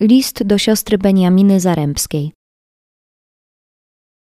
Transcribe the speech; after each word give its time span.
List 0.00 0.42
do 0.44 0.58
siostry 0.58 0.98
Beniaminy 0.98 1.60
Zarębskiej. 1.60 2.32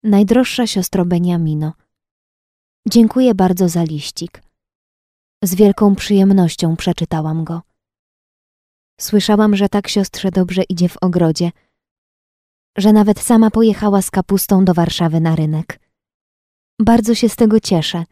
Najdroższa 0.03 0.67
siostro 0.67 1.05
Beniamino, 1.05 1.73
dziękuję 2.89 3.35
bardzo 3.35 3.69
za 3.69 3.83
liścik. 3.83 4.43
Z 5.45 5.55
wielką 5.55 5.95
przyjemnością 5.95 6.77
przeczytałam 6.77 7.45
go. 7.45 7.63
Słyszałam, 9.01 9.57
że 9.57 9.69
tak 9.69 9.89
siostrze 9.89 10.31
dobrze 10.31 10.63
idzie 10.63 10.89
w 10.89 10.97
ogrodzie, 10.97 11.51
że 12.79 12.93
nawet 12.93 13.21
sama 13.21 13.51
pojechała 13.51 14.03
z 14.03 14.11
kapustą 14.11 14.65
do 14.65 14.75
Warszawy 14.75 15.21
na 15.21 15.37
rynek. 15.37 15.81
Bardzo 16.81 17.15
się 17.15 17.29
z 17.29 17.37
tego 17.37 17.61
cieszę 17.61 18.05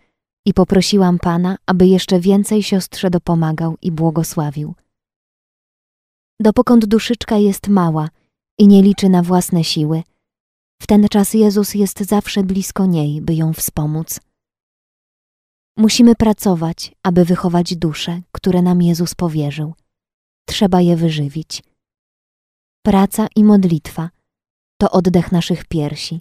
i 0.46 0.54
poprosiłam 0.54 1.18
Pana, 1.18 1.56
aby 1.66 1.86
jeszcze 1.86 2.20
więcej 2.20 2.62
siostrze 2.62 3.10
dopomagał 3.10 3.76
i 3.82 3.92
błogosławił. 3.92 4.74
Dopokąd 6.40 6.86
duszyczka 6.86 7.36
jest 7.36 7.68
mała 7.68 8.08
i 8.58 8.68
nie 8.68 8.82
liczy 8.82 9.08
na 9.08 9.22
własne 9.22 9.64
siły, 9.64 10.02
w 10.82 10.86
ten 10.86 11.08
czas 11.08 11.34
Jezus 11.34 11.74
jest 11.74 12.00
zawsze 12.00 12.42
blisko 12.42 12.86
niej, 12.86 13.22
by 13.22 13.34
ją 13.34 13.52
wspomóc. 13.52 14.20
Musimy 15.76 16.14
pracować, 16.14 16.94
aby 17.02 17.24
wychować 17.24 17.76
dusze, 17.76 18.22
które 18.32 18.62
nam 18.62 18.82
Jezus 18.82 19.14
powierzył. 19.14 19.74
Trzeba 20.48 20.80
je 20.80 20.96
wyżywić. 20.96 21.62
Praca 22.82 23.26
i 23.36 23.44
modlitwa 23.44 24.10
to 24.80 24.90
oddech 24.90 25.32
naszych 25.32 25.64
piersi. 25.64 26.20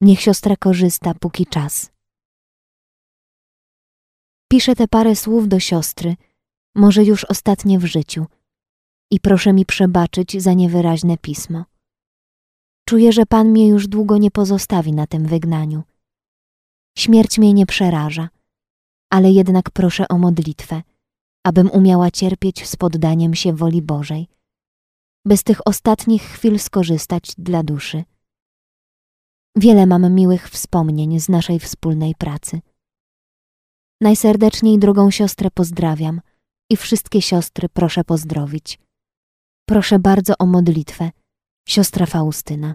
Niech 0.00 0.20
siostra 0.20 0.56
korzysta, 0.56 1.14
póki 1.14 1.46
czas. 1.46 1.90
Piszę 4.48 4.74
te 4.74 4.88
parę 4.88 5.16
słów 5.16 5.48
do 5.48 5.60
siostry, 5.60 6.16
może 6.74 7.04
już 7.04 7.24
ostatnie 7.24 7.78
w 7.78 7.84
życiu– 7.84 8.26
i 9.10 9.20
proszę 9.20 9.52
mi 9.52 9.66
przebaczyć 9.66 10.42
za 10.42 10.52
niewyraźne 10.52 11.18
pismo. 11.18 11.64
Czuję, 12.88 13.12
że 13.12 13.26
Pan 13.26 13.48
mnie 13.48 13.68
już 13.68 13.88
długo 13.88 14.18
nie 14.18 14.30
pozostawi 14.30 14.92
na 14.92 15.06
tym 15.06 15.26
wygnaniu. 15.26 15.82
Śmierć 16.98 17.38
mnie 17.38 17.52
nie 17.52 17.66
przeraża, 17.66 18.28
ale 19.10 19.30
jednak 19.30 19.70
proszę 19.70 20.08
o 20.08 20.18
modlitwę, 20.18 20.82
abym 21.44 21.70
umiała 21.70 22.10
cierpieć 22.10 22.68
z 22.68 22.76
poddaniem 22.76 23.34
się 23.34 23.52
woli 23.52 23.82
Bożej, 23.82 24.28
by 25.26 25.36
z 25.36 25.42
tych 25.42 25.66
ostatnich 25.66 26.22
chwil 26.22 26.58
skorzystać 26.58 27.32
dla 27.38 27.62
duszy. 27.62 28.04
Wiele 29.56 29.86
mam 29.86 30.14
miłych 30.14 30.50
wspomnień 30.50 31.20
z 31.20 31.28
naszej 31.28 31.58
wspólnej 31.60 32.14
pracy. 32.14 32.60
Najserdeczniej 34.00 34.78
drugą 34.78 35.10
siostrę 35.10 35.50
pozdrawiam 35.50 36.20
i 36.70 36.76
wszystkie 36.76 37.22
siostry 37.22 37.68
proszę 37.68 38.04
pozdrowić. 38.04 38.78
Proszę 39.70 39.98
bardzo 39.98 40.34
o 40.38 40.46
modlitwę, 40.46 41.10
siostra 41.68 42.06
Faustyna. 42.06 42.74